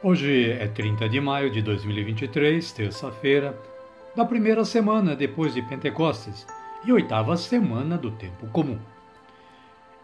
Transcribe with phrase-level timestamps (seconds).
[0.00, 3.58] Hoje é 30 de maio de 2023, terça-feira,
[4.14, 6.46] da primeira semana depois de Pentecostes
[6.84, 8.78] e oitava semana do tempo comum.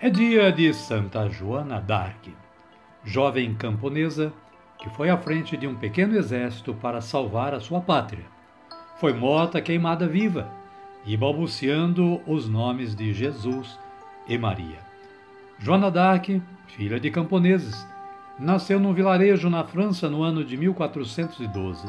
[0.01, 2.29] É dia de Santa Joana d'Arc,
[3.05, 4.33] jovem camponesa
[4.81, 8.25] que foi à frente de um pequeno exército para salvar a sua pátria.
[8.99, 10.51] Foi morta queimada viva
[11.07, 13.79] e balbuciando os nomes de Jesus
[14.27, 14.81] e Maria.
[15.61, 17.94] Joana d'Arc, filha de camponeses,
[18.39, 21.89] Nasceu num vilarejo na França no ano de 1412.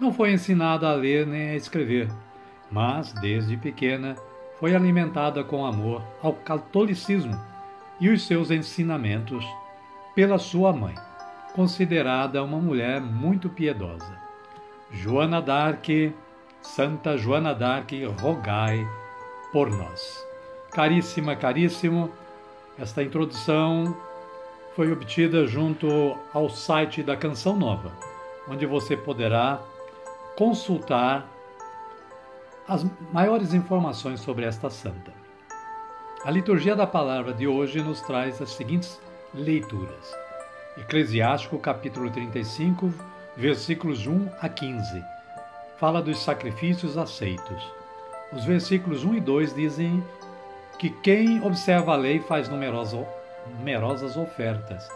[0.00, 2.10] Não foi ensinada a ler nem a escrever,
[2.70, 4.16] mas, desde pequena,
[4.58, 7.40] foi alimentada com amor ao catolicismo
[8.00, 9.44] e os seus ensinamentos
[10.14, 10.94] pela sua mãe,
[11.54, 14.18] considerada uma mulher muito piedosa.
[14.90, 16.12] Joana d'Arc,
[16.60, 18.84] Santa Joana d'Arc, rogai
[19.52, 20.24] por nós.
[20.72, 22.10] Caríssima, caríssimo,
[22.76, 23.96] esta introdução
[24.74, 27.92] foi obtida junto ao site da Canção Nova,
[28.48, 29.60] onde você poderá
[30.36, 31.28] consultar
[32.66, 35.12] as maiores informações sobre esta santa.
[36.24, 39.00] A liturgia da palavra de hoje nos traz as seguintes
[39.32, 40.12] leituras.
[40.76, 42.92] Eclesiástico capítulo 35,
[43.36, 45.04] versículos 1 a 15.
[45.76, 47.62] Fala dos sacrifícios aceitos.
[48.32, 50.02] Os versículos 1 e 2 dizem
[50.80, 53.06] que quem observa a lei faz numerosa
[53.48, 54.88] numerosas ofertas.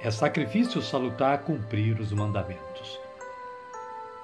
[0.00, 2.98] É sacrifício salutar cumprir os mandamentos.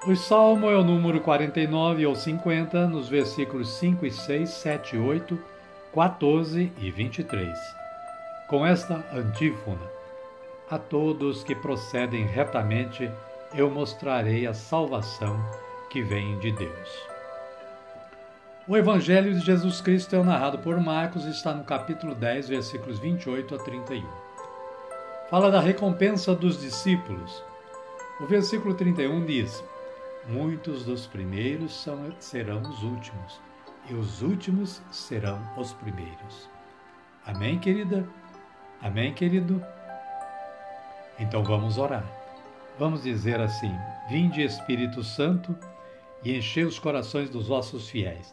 [0.06, 4.98] O salmo é o número 49 ou 50, nos versículos 5 e 6, 7 e
[4.98, 5.38] 8,
[5.94, 7.58] 14 e 23.
[8.46, 9.90] Com esta antífona,
[10.70, 13.10] a todos que procedem retamente,
[13.54, 15.42] eu mostrarei a salvação
[15.88, 17.13] que vem de Deus.
[18.66, 22.98] O Evangelho de Jesus Cristo é narrado por Marcos e está no capítulo 10, versículos
[22.98, 24.08] 28 a 31.
[25.28, 27.44] Fala da recompensa dos discípulos.
[28.18, 29.62] O versículo 31 diz:
[30.26, 33.38] Muitos dos primeiros são, serão os últimos,
[33.90, 36.48] e os últimos serão os primeiros.
[37.26, 38.08] Amém, querida?
[38.80, 39.62] Amém, querido?
[41.18, 42.06] Então vamos orar.
[42.78, 43.76] Vamos dizer assim:
[44.08, 45.54] Vinde, Espírito Santo,
[46.24, 48.32] e enchei os corações dos vossos fiéis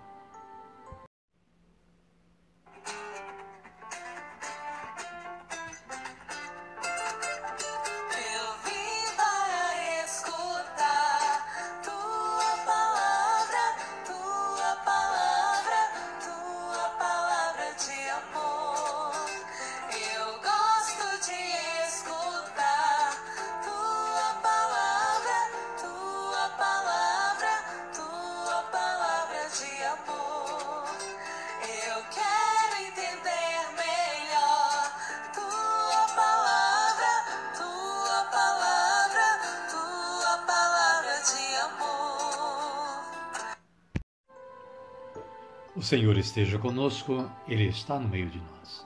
[45.81, 48.85] O Senhor esteja conosco, Ele está no meio de nós.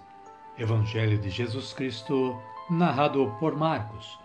[0.57, 4.17] Evangelho de Jesus Cristo, narrado por Marcos.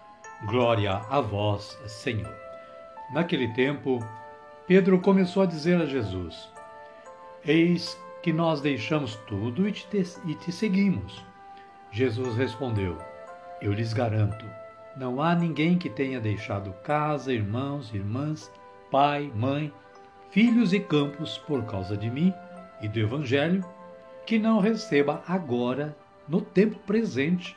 [0.44, 2.32] Glória a vós, Senhor.
[3.12, 3.98] Naquele tempo,
[4.68, 6.48] Pedro começou a dizer a Jesus:
[7.44, 11.24] Eis que nós deixamos tudo e te, e te seguimos.
[11.90, 12.96] Jesus respondeu:
[13.60, 14.44] Eu lhes garanto,
[14.96, 18.48] não há ninguém que tenha deixado casa, irmãos, irmãs,
[18.92, 19.72] pai, mãe,
[20.30, 22.32] filhos e campos por causa de mim
[22.80, 23.64] e do Evangelho,
[24.26, 25.96] que não receba agora,
[26.28, 27.56] no tempo presente,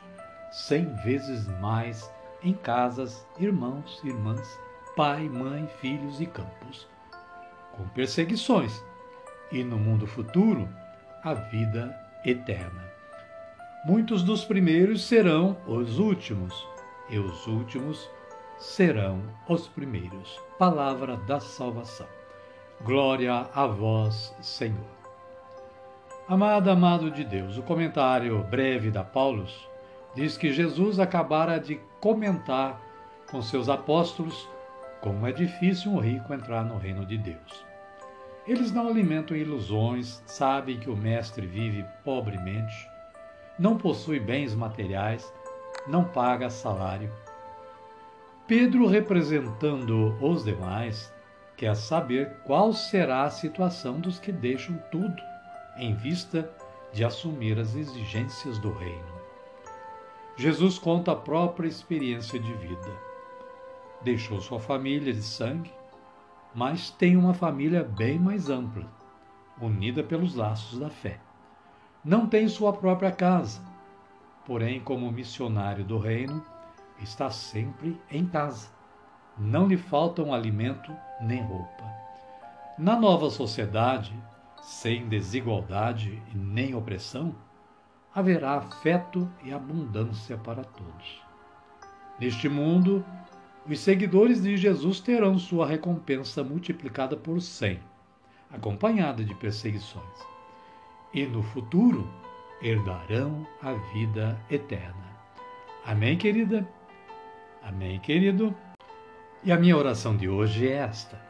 [0.50, 2.10] cem vezes mais
[2.42, 4.58] em casas, irmãos, irmãs,
[4.96, 6.86] pai, mãe, filhos e campos,
[7.72, 8.84] com perseguições,
[9.50, 10.68] e no mundo futuro,
[11.22, 12.84] a vida eterna.
[13.86, 16.66] Muitos dos primeiros serão os últimos,
[17.08, 18.08] e os últimos
[18.58, 20.40] serão os primeiros.
[20.58, 22.08] Palavra da salvação.
[22.82, 24.93] Glória a vós, Senhor.
[26.26, 29.68] Amado, amado de Deus, o comentário breve da Paulus
[30.14, 32.80] diz que Jesus acabara de comentar
[33.30, 34.48] com seus apóstolos
[35.02, 37.66] como é difícil um rico entrar no reino de Deus.
[38.48, 42.88] Eles não alimentam ilusões, sabem que o Mestre vive pobremente,
[43.58, 45.30] não possui bens materiais,
[45.86, 47.12] não paga salário.
[48.46, 51.12] Pedro, representando os demais,
[51.54, 55.33] quer saber qual será a situação dos que deixam tudo
[55.76, 56.50] em vista
[56.92, 59.14] de assumir as exigências do reino.
[60.36, 62.90] Jesus conta a própria experiência de vida.
[64.02, 65.72] Deixou sua família de sangue,
[66.54, 68.86] mas tem uma família bem mais ampla,
[69.60, 71.18] unida pelos laços da fé.
[72.04, 73.60] Não tem sua própria casa,
[74.44, 76.44] porém, como missionário do reino,
[77.00, 78.68] está sempre em casa.
[79.38, 81.84] Não lhe faltam alimento nem roupa.
[82.78, 84.12] Na nova sociedade,
[84.64, 87.34] sem desigualdade e nem opressão,
[88.14, 91.22] haverá afeto e abundância para todos.
[92.18, 93.04] Neste mundo,
[93.68, 97.78] os seguidores de Jesus terão sua recompensa multiplicada por cem,
[98.50, 100.18] acompanhada de perseguições.
[101.12, 102.08] E no futuro,
[102.62, 105.14] herdarão a vida eterna.
[105.84, 106.66] Amém, querida?
[107.62, 108.56] Amém, querido?
[109.42, 111.20] E a minha oração de hoje é esta: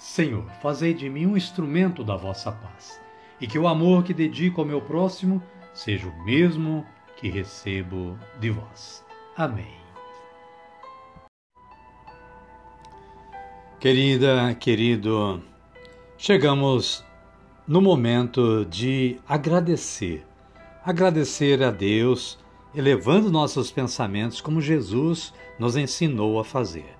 [0.00, 2.98] Senhor, fazei de mim um instrumento da vossa paz,
[3.38, 5.42] e que o amor que dedico ao meu próximo
[5.74, 6.86] seja o mesmo
[7.18, 9.04] que recebo de vós.
[9.36, 9.78] Amém.
[13.78, 15.42] Querida, querido,
[16.16, 17.04] chegamos
[17.68, 20.26] no momento de agradecer.
[20.82, 22.38] Agradecer a Deus,
[22.74, 26.99] elevando nossos pensamentos como Jesus nos ensinou a fazer.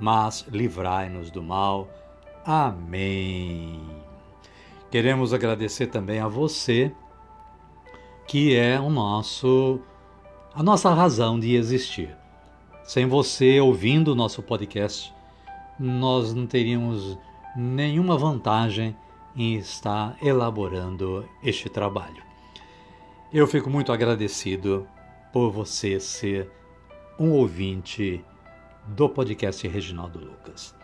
[0.00, 1.88] mas livrai-nos do mal.
[2.44, 3.80] Amém.
[4.90, 6.92] Queremos agradecer também a você
[8.26, 9.80] que é o nosso
[10.54, 12.16] a nossa razão de existir.
[12.82, 15.14] Sem você ouvindo o nosso podcast,
[15.78, 17.16] nós não teríamos
[17.56, 18.96] nenhuma vantagem
[19.36, 22.22] em estar elaborando este trabalho.
[23.32, 24.88] Eu fico muito agradecido
[25.32, 26.50] por você ser
[27.18, 28.24] um ouvinte
[28.86, 30.74] do podcast Reginaldo Lucas.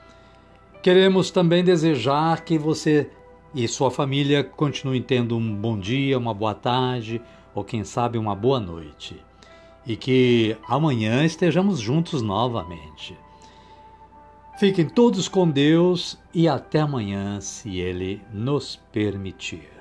[0.83, 3.11] Queremos também desejar que você
[3.55, 7.21] e sua família continuem tendo um bom dia, uma boa tarde
[7.55, 9.17] ou quem sabe uma boa noite.
[9.87, 13.17] E que amanhã estejamos juntos novamente.
[14.59, 19.76] Fiquem todos com Deus e até amanhã, se Ele nos permitir.